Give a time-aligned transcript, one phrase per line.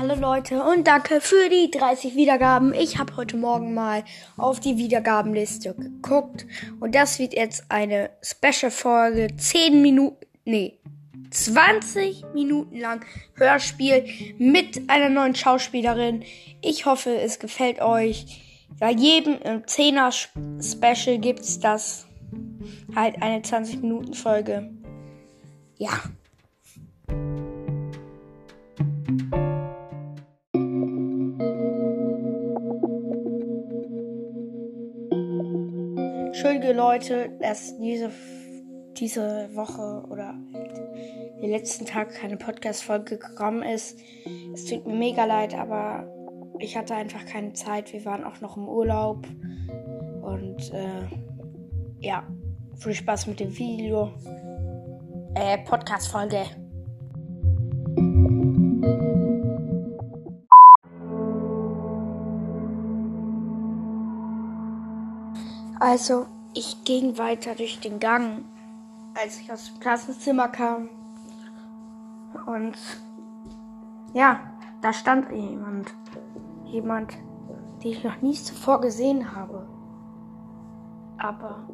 [0.00, 2.72] Hallo Leute und danke für die 30 Wiedergaben.
[2.72, 4.02] Ich habe heute Morgen mal
[4.38, 6.46] auf die Wiedergabenliste geguckt
[6.80, 9.36] und das wird jetzt eine Special-Folge.
[9.36, 10.80] 10 Minuten, nee,
[11.30, 13.04] 20 Minuten lang
[13.34, 14.06] Hörspiel
[14.38, 16.24] mit einer neuen Schauspielerin.
[16.62, 18.40] Ich hoffe, es gefällt euch.
[18.80, 20.12] Bei jedem 10er
[20.62, 22.06] Special gibt's das
[22.96, 24.70] halt eine 20 Minuten Folge.
[25.76, 25.90] Ja.
[36.42, 38.10] Entschuldige Leute, dass diese,
[38.96, 40.34] diese Woche oder
[41.42, 44.00] den letzten Tag keine Podcast-Folge gekommen ist.
[44.54, 46.10] Es tut mir mega leid, aber
[46.58, 47.92] ich hatte einfach keine Zeit.
[47.92, 49.26] Wir waren auch noch im Urlaub.
[50.22, 51.08] Und äh,
[51.98, 52.26] ja,
[52.78, 54.10] viel Spaß mit dem Video.
[55.34, 56.46] Äh, Podcast-Folge.
[65.80, 68.44] Also, ich ging weiter durch den Gang,
[69.14, 70.90] als ich aus dem Klassenzimmer kam.
[72.44, 72.76] Und
[74.12, 74.40] ja,
[74.82, 75.94] da stand jemand.
[76.66, 77.14] Jemand,
[77.82, 79.66] den ich noch nie zuvor gesehen habe.
[81.16, 81.66] Aber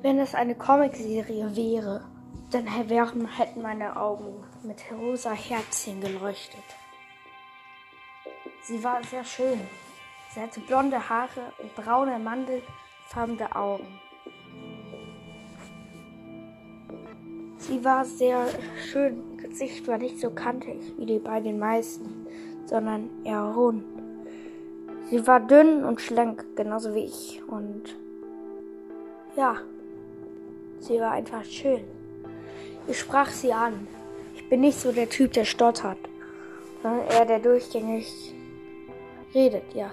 [0.00, 2.04] wenn es eine Comicserie wäre,
[2.52, 6.64] dann wären, hätten meine Augen mit rosa Herzchen geleuchtet.
[8.62, 9.60] Sie war sehr schön.
[10.32, 13.86] Sie hatte blonde Haare und braune, mandelfarbene Augen.
[17.58, 18.46] Sie war sehr
[18.90, 19.36] schön.
[19.38, 22.26] Gesicht war nicht so kantig wie bei den meisten,
[22.64, 23.84] sondern eher rund.
[25.10, 27.42] Sie war dünn und schlank, genauso wie ich.
[27.48, 27.96] Und
[29.36, 29.56] ja,
[30.78, 31.82] sie war einfach schön.
[32.86, 33.88] Ich sprach sie an.
[34.36, 35.98] Ich bin nicht so der Typ, der stottert,
[36.82, 38.32] sondern eher der durchgängig
[39.34, 39.90] redet, ja.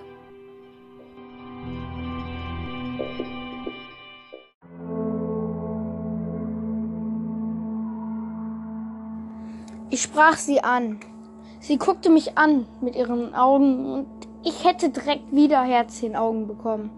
[9.97, 10.99] Ich sprach sie an.
[11.59, 14.07] Sie guckte mich an mit ihren Augen und
[14.43, 16.91] ich hätte direkt wieder Herz in Augen bekommen.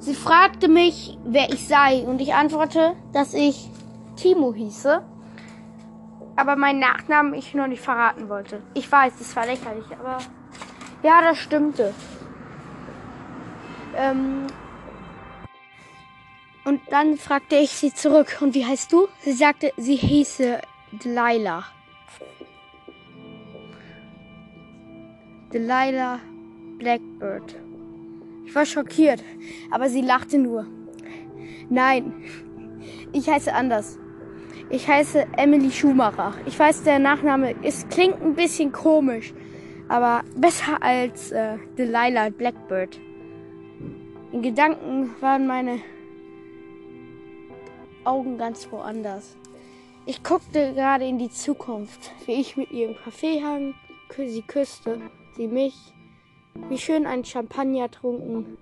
[0.00, 3.70] Sie fragte mich, wer ich sei, und ich antwortete, dass ich
[4.16, 5.00] Timo hieße,
[6.34, 8.60] aber meinen Nachnamen ich noch nicht verraten wollte.
[8.74, 10.18] Ich weiß, das war lächerlich, aber
[11.04, 11.94] ja, das stimmte.
[13.96, 14.48] Ähm
[16.64, 19.06] und dann fragte ich sie zurück, und wie heißt du?
[19.20, 20.60] Sie sagte, sie hieße
[20.92, 21.64] Delilah.
[25.52, 26.18] Delilah
[26.78, 27.56] Blackbird.
[28.44, 29.22] Ich war schockiert,
[29.70, 30.66] aber sie lachte nur.
[31.68, 32.12] Nein,
[33.12, 33.98] ich heiße anders.
[34.68, 36.34] Ich heiße Emily Schumacher.
[36.46, 39.32] Ich weiß, der Nachname ist, klingt ein bisschen komisch,
[39.88, 43.00] aber besser als äh, Delilah Blackbird.
[44.32, 45.78] In Gedanken waren meine
[48.04, 49.36] Augen ganz woanders.
[50.10, 53.74] Ich guckte gerade in die Zukunft, wie ich mit ihr im Café hang,
[54.16, 55.00] sie küsste,
[55.36, 55.76] sie mich,
[56.68, 58.58] wie schön ein Champagner trunken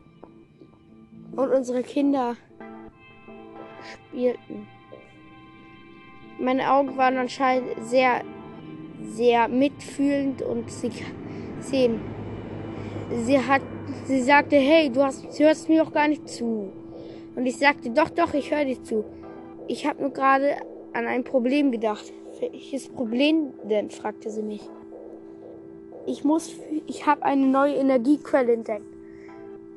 [1.34, 2.37] und unsere Kinder
[3.82, 4.69] spielten.
[6.38, 8.20] Meine Augen waren anscheinend sehr,
[9.04, 10.91] sehr mitfühlend und sie
[11.60, 11.98] sehen.
[13.25, 13.62] Sie hat,
[14.04, 16.70] sie sagte, hey, du hast, hörst mir doch gar nicht zu.
[17.37, 19.06] Und ich sagte, doch, doch, ich höre dir zu.
[19.66, 20.58] Ich habe nur gerade
[20.98, 22.12] an ein Problem gedacht.
[22.41, 23.91] Welches Problem denn?
[23.91, 24.69] fragte sie mich.
[26.06, 26.53] Ich muss,
[26.86, 28.84] ich habe eine neue Energiequelle entdeckt.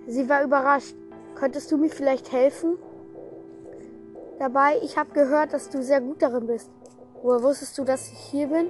[0.07, 0.95] Sie war überrascht.
[1.35, 2.77] Könntest du mir vielleicht helfen?
[4.39, 6.71] Dabei, ich habe gehört, dass du sehr gut darin bist.
[7.21, 8.67] Woher wusstest du, dass ich hier bin?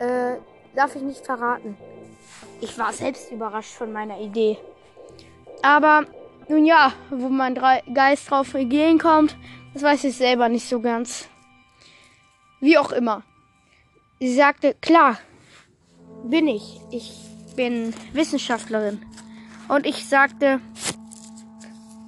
[0.00, 0.38] Äh,
[0.74, 1.76] darf ich nicht verraten.
[2.60, 4.58] Ich war selbst überrascht von meiner Idee.
[5.62, 6.04] Aber
[6.48, 7.54] nun ja, wo mein
[7.94, 9.36] Geist drauf regieren kommt,
[9.72, 11.28] das weiß ich selber nicht so ganz.
[12.60, 13.22] Wie auch immer.
[14.18, 15.18] Sie sagte, klar,
[16.24, 16.80] bin ich.
[16.90, 17.12] Ich
[17.54, 19.02] bin Wissenschaftlerin.
[19.68, 20.60] Und ich sagte,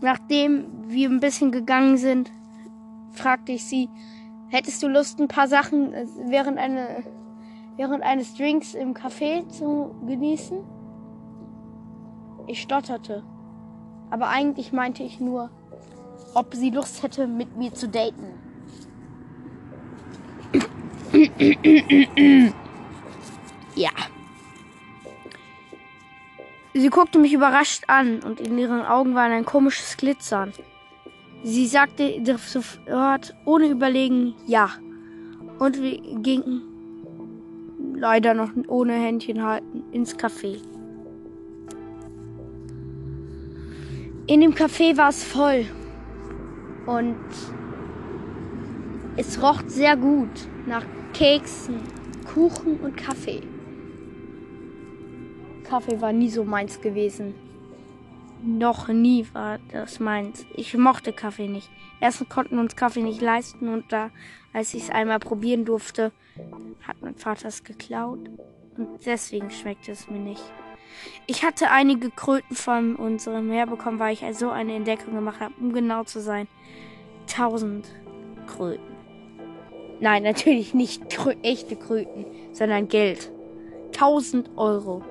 [0.00, 2.30] nachdem wir ein bisschen gegangen sind,
[3.12, 3.88] fragte ich sie,
[4.48, 7.04] hättest du Lust, ein paar Sachen äh, während, eine,
[7.76, 10.64] während eines Drinks im Café zu genießen?
[12.46, 13.22] Ich stotterte.
[14.10, 15.50] Aber eigentlich meinte ich nur,
[16.34, 18.47] ob sie Lust hätte, mit mir zu daten.
[23.74, 23.90] ja.
[26.74, 30.52] Sie guckte mich überrascht an und in ihren Augen war ein komisches Glitzern.
[31.44, 34.70] Sie sagte sofort ohne Überlegen ja.
[35.58, 36.62] Und wir gingen
[37.96, 40.60] leider noch ohne Händchen halten, ins Café.
[44.26, 45.66] In dem Café war es voll
[46.86, 47.16] und
[49.16, 50.30] es roch sehr gut
[50.66, 50.84] nach
[51.18, 51.80] Keksen,
[52.32, 53.42] Kuchen und Kaffee.
[55.64, 57.34] Kaffee war nie so meins gewesen.
[58.40, 60.46] Noch nie war das meins.
[60.54, 61.68] Ich mochte Kaffee nicht.
[62.00, 64.10] Erstens konnten uns Kaffee nicht leisten und da,
[64.52, 66.12] als ich es einmal probieren durfte,
[66.86, 68.20] hat mein Vater es geklaut.
[68.76, 70.44] Und deswegen schmeckte es mir nicht.
[71.26, 75.54] Ich hatte einige Kröten von unserem Meer bekommen, weil ich also eine Entdeckung gemacht habe,
[75.58, 76.46] um genau zu sein.
[77.26, 77.88] Tausend
[78.46, 78.97] Kröten.
[80.00, 83.30] Nein, natürlich nicht Krö echte Kröten, sondern Geld.
[83.92, 85.02] Tausend Euro.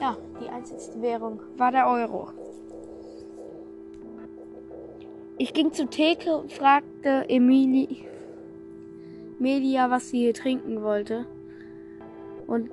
[0.00, 2.28] Ja, die einzigste Währung war der Euro.
[5.36, 8.04] Ich ging zur Theke und fragte Emili,
[9.38, 11.26] Melia, was sie hier trinken wollte.
[12.46, 12.70] Und,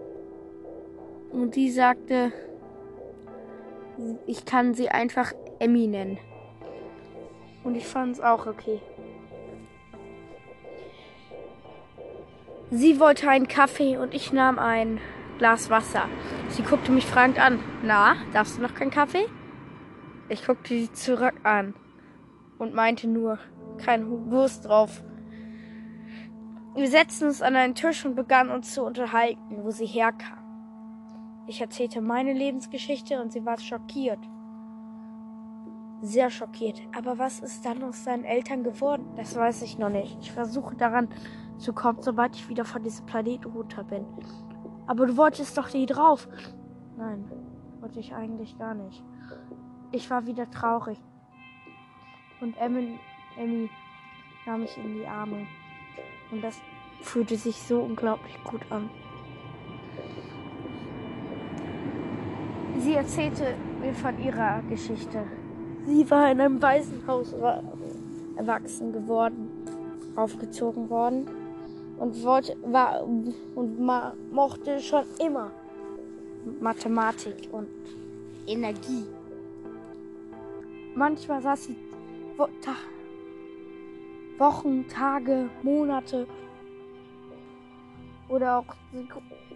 [1.32, 2.34] und die sagte,
[4.26, 6.18] ich kann sie einfach Emmy nennen.
[7.64, 8.82] Und ich fand es auch okay.
[12.70, 15.00] Sie wollte einen Kaffee und ich nahm ein
[15.38, 16.10] Glas Wasser.
[16.50, 17.60] Sie guckte mich fragend an.
[17.82, 19.26] Na, darfst du noch keinen Kaffee?
[20.28, 21.76] Ich guckte sie zurück an
[22.58, 23.40] und meinte nur,
[23.78, 25.02] kein Wurst drauf.
[26.76, 30.38] Wir setzten uns an einen Tisch und begannen uns zu unterhalten, wo sie herkam.
[31.48, 34.20] Ich erzählte meine Lebensgeschichte und sie war schockiert.
[36.02, 36.80] Sehr schockiert.
[36.96, 39.06] Aber was ist dann aus seinen Eltern geworden?
[39.16, 40.18] Das weiß ich noch nicht.
[40.22, 41.10] Ich versuche daran
[41.58, 44.06] zu kommen, sobald ich wieder von diesem Planeten runter bin.
[44.86, 46.28] Aber du wolltest doch nie drauf.
[46.98, 47.26] Nein,
[47.82, 49.04] wollte ich eigentlich gar nicht.
[49.92, 51.00] Ich war wieder traurig
[52.42, 53.00] und Emmy,
[53.38, 53.70] Emmy
[54.46, 55.48] nahm mich in die Arme.
[56.32, 56.60] Und das
[57.02, 58.90] fühlte sich so unglaublich gut an.
[62.78, 65.26] Sie erzählte mir von ihrer Geschichte.
[65.88, 67.34] Sie war in einem Waisenhaus
[68.36, 69.50] erwachsen geworden,
[70.18, 71.30] aufgezogen worden
[71.98, 73.80] und wollte, war und
[74.32, 75.50] mochte schon immer
[76.60, 77.70] Mathematik und
[78.46, 79.06] Energie.
[80.94, 81.78] Manchmal saß sie
[84.38, 86.28] Wochen, Tage, Monate
[88.28, 88.76] oder auch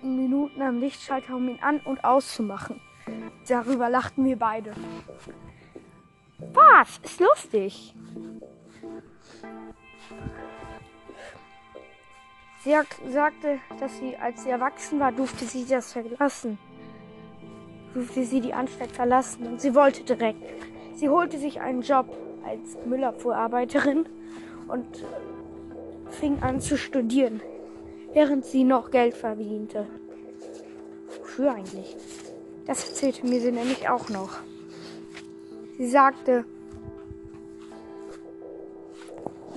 [0.02, 2.80] Minuten am Lichtschalter, um ihn an- und auszumachen.
[3.50, 4.72] Darüber lachten wir beide.
[6.54, 7.00] Was?
[7.04, 7.94] Ist lustig.
[12.64, 12.76] Sie
[13.10, 16.60] sagte, dass sie, als sie erwachsen war, durfte sie das verlassen.
[17.94, 20.44] Durfte sie die Anstalt verlassen und sie wollte direkt.
[20.94, 22.16] Sie holte sich einen Job
[22.46, 24.08] als Müllabfuhrarbeiterin
[24.68, 25.04] und
[26.12, 27.42] fing an zu studieren,
[28.14, 29.88] während sie noch Geld verdiente.
[31.20, 31.98] Wofür eigentlich?
[32.68, 34.38] Das erzählte mir sie nämlich auch noch.
[35.82, 36.46] Sie sagte,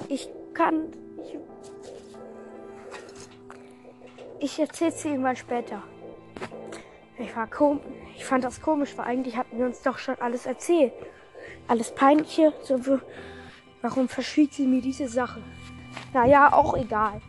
[0.09, 0.87] ich kann.
[1.23, 1.37] Ich,
[4.41, 5.82] ich erzähle es irgendwann später.
[7.19, 7.81] Ich, war kom
[8.17, 10.94] ich fand das komisch, weil eigentlich hatten wir uns doch schon alles erzählt
[11.69, 12.55] alles Peinliche.
[12.62, 12.81] So,
[13.82, 15.43] warum verschwieg sie mir diese Sache?
[16.14, 17.21] Naja, auch egal.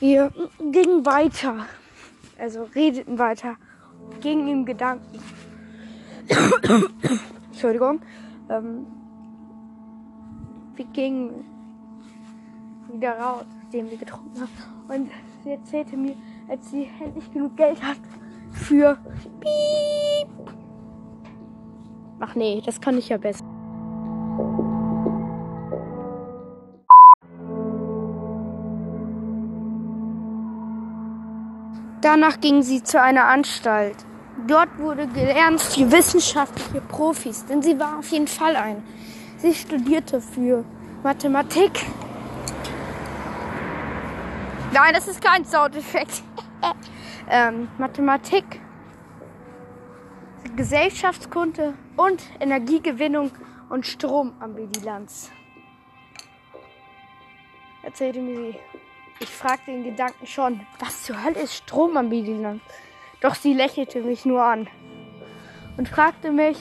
[0.00, 1.68] Wir gingen weiter.
[2.40, 3.54] Also redeten weiter.
[4.20, 5.22] Gingen im Gedanken.
[7.58, 7.98] Entschuldigung.
[8.50, 8.86] Ähm,
[10.76, 11.44] wir gingen
[12.92, 14.50] wieder raus, nachdem wir getrunken haben.
[14.88, 15.10] Und
[15.42, 16.14] sie erzählte mir,
[16.48, 17.98] als sie endlich genug Geld hat
[18.52, 18.96] für
[19.40, 20.28] Piep
[22.20, 23.44] Ach nee, das kann ich ja besser.
[32.02, 34.06] Danach ging sie zu einer Anstalt.
[34.48, 38.82] Dort wurde gelernt für wissenschaftliche Profis, denn sie war auf jeden Fall ein.
[39.36, 40.64] Sie studierte für
[41.02, 41.84] Mathematik.
[44.72, 46.22] Nein, das ist kein Soundeffekt.
[47.30, 48.62] ähm, Mathematik,
[50.56, 53.30] Gesellschaftskunde und Energiegewinnung
[53.68, 55.30] und Stromambilanz.
[57.82, 58.58] Erzählte mir sie.
[59.20, 62.62] Ich fragte den Gedanken schon, was zur Hölle ist Stromambilanz?
[63.20, 64.68] Doch sie lächelte mich nur an
[65.76, 66.56] und fragte mich,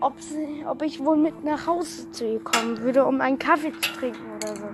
[0.00, 3.72] ob, sie, ob ich wohl mit nach Hause zu ihr kommen würde, um einen Kaffee
[3.72, 4.64] zu trinken oder so.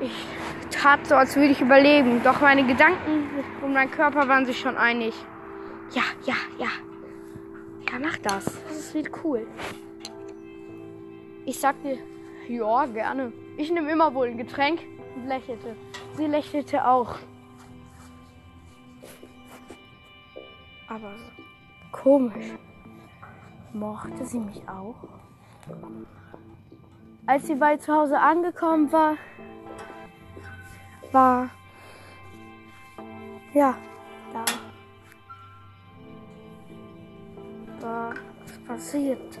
[0.00, 0.26] Ich
[0.70, 3.28] tat so, als würde ich überleben, doch meine Gedanken
[3.62, 5.14] und mein Körper waren sich schon einig.
[5.92, 6.68] Ja, ja, ja.
[7.90, 8.44] Ja, mach das.
[8.68, 9.46] Das wird cool.
[11.44, 11.98] Ich sagte,
[12.48, 13.32] ja, gerne.
[13.56, 14.80] Ich nehme immer wohl ein Getränk
[15.16, 15.74] und lächelte.
[16.16, 17.18] Sie lächelte auch.
[20.90, 21.12] Aber
[21.92, 22.46] komisch.
[23.72, 24.96] Mochte sie mich auch?
[27.26, 29.16] Als sie bei zu Hause angekommen war,
[31.12, 31.48] war
[33.54, 33.76] ja
[34.32, 34.44] da
[37.80, 39.38] war was passiert.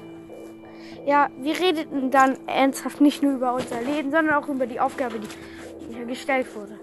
[1.04, 5.18] Ja, wir redeten dann ernsthaft nicht nur über unser Leben, sondern auch über die Aufgabe,
[5.18, 6.78] die mir gestellt wurde.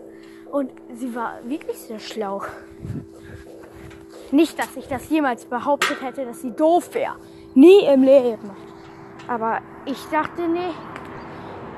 [0.52, 2.42] Und sie war wirklich sehr schlau.
[4.32, 7.16] Nicht, dass ich das jemals behauptet hätte, dass sie doof wäre.
[7.56, 8.50] Nie im Leben.
[9.28, 10.74] Aber ich dachte, nee.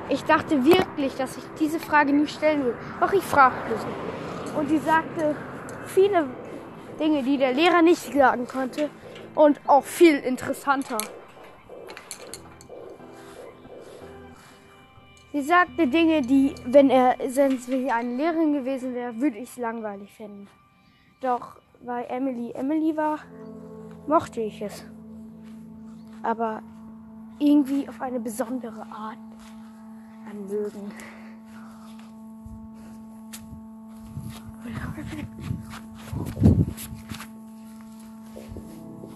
[0.08, 2.74] Ich dachte wirklich, dass ich diese Frage nie stellen will.
[3.00, 4.58] Doch ich fragte sie.
[4.58, 5.36] Und sie sagte
[5.86, 6.26] viele
[6.98, 8.90] Dinge, die der Lehrer nicht sagen konnte.
[9.36, 10.98] Und auch viel interessanter.
[15.32, 19.56] Sie sagte Dinge, die, wenn er, wenn sie eine Lehrerin gewesen wäre, würde ich es
[19.56, 20.48] langweilig finden.
[21.20, 23.18] Doch weil Emily Emily war,
[24.06, 24.84] mochte ich es.
[26.22, 26.62] Aber
[27.38, 29.18] irgendwie auf eine besondere Art
[30.28, 30.92] an mögen.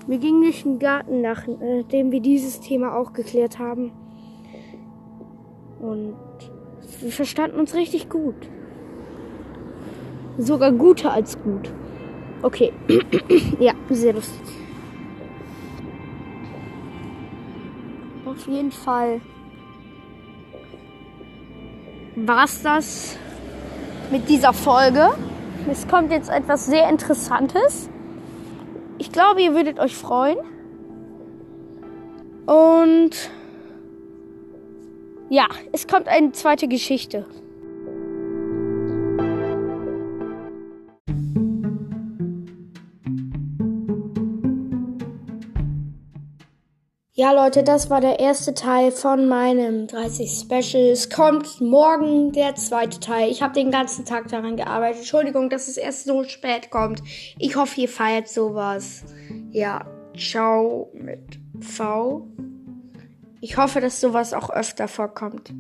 [0.07, 3.91] Wir gingen durch den Garten, nachdem wir dieses Thema auch geklärt haben.
[5.81, 6.17] Und
[7.01, 8.49] wir verstanden uns richtig gut.
[10.39, 11.73] Sogar guter als gut.
[12.45, 12.75] Okay.
[13.59, 14.39] ja, sehr lustig.
[18.27, 19.23] Auf jeden Fall
[22.17, 23.17] war's das
[24.11, 25.15] mit dieser Folge.
[25.71, 27.89] Es kommt jetzt etwas sehr Interessantes.
[28.99, 30.37] Ich glaube, ihr würdet euch freuen.
[32.45, 33.31] Und
[35.31, 37.25] ja, es kommt eine zweite Geschichte.
[47.17, 50.91] Ja, Leute, das war der erste Teil von meinem 30 Special.
[50.91, 53.31] Es kommt morgen der zweite Teil.
[53.31, 54.99] Ich habe den ganzen Tag daran gearbeitet.
[54.99, 57.05] Entschuldigung, dass es erst so spät kommt.
[57.39, 59.05] Ich hoffe, ihr feiert sowas.
[59.53, 62.27] Ja, ciao mit V.
[63.41, 65.55] Ich hoffe, dass sowas auch öfter vorkommt.